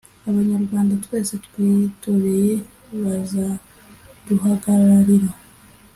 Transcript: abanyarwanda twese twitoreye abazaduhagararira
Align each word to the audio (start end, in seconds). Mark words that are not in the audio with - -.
abanyarwanda 0.29 0.93
twese 1.03 1.33
twitoreye 1.45 2.55
abazaduhagararira 2.93 5.29